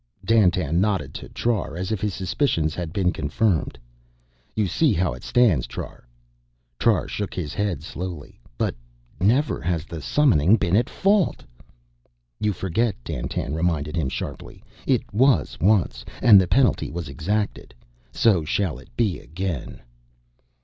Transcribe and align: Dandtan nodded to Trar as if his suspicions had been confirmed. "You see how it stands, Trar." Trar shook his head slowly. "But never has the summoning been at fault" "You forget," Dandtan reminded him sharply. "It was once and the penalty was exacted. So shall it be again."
Dandtan 0.25 0.79
nodded 0.81 1.13
to 1.13 1.29
Trar 1.29 1.77
as 1.77 1.91
if 1.91 2.01
his 2.01 2.15
suspicions 2.15 2.73
had 2.73 2.91
been 2.91 3.13
confirmed. 3.13 3.77
"You 4.55 4.65
see 4.65 4.93
how 4.93 5.13
it 5.13 5.21
stands, 5.21 5.67
Trar." 5.67 6.05
Trar 6.79 7.07
shook 7.07 7.35
his 7.35 7.53
head 7.53 7.83
slowly. 7.83 8.39
"But 8.57 8.73
never 9.19 9.61
has 9.61 9.85
the 9.85 10.01
summoning 10.01 10.55
been 10.57 10.75
at 10.75 10.89
fault" 10.89 11.43
"You 12.39 12.51
forget," 12.51 12.95
Dandtan 13.03 13.53
reminded 13.53 13.95
him 13.95 14.09
sharply. 14.09 14.63
"It 14.87 15.03
was 15.13 15.59
once 15.61 16.03
and 16.19 16.41
the 16.41 16.47
penalty 16.47 16.89
was 16.89 17.07
exacted. 17.07 17.75
So 18.11 18.43
shall 18.43 18.79
it 18.79 18.89
be 18.97 19.19
again." 19.19 19.81